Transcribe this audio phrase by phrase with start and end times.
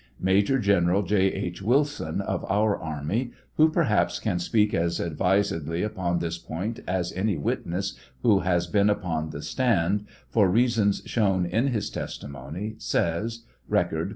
[0.19, 1.27] Major General J.
[1.31, 1.61] H.
[1.61, 7.37] Wilson, of our army, who, perhaps, can speak as advisedly upon this point as any
[7.37, 7.93] witness
[8.23, 14.09] who has been upon the stand, for reasons shown in his testimony, says, (Record, p.